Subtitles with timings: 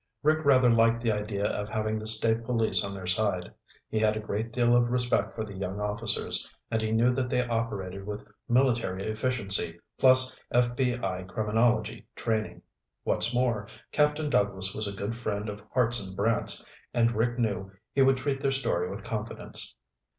[0.23, 3.53] Rick rather liked the idea of having the State Police on their side.
[3.87, 7.29] He had a great deal of respect for the young officers, and he knew that
[7.29, 12.63] they operated with military efficiency, plus FBI criminology training.
[13.03, 16.65] What's more, Captain Douglas was a good friend of Hartson Brant's,
[16.95, 19.75] and Rick knew he would treat their story with confidence.